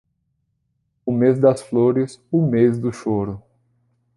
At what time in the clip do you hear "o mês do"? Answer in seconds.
2.31-2.91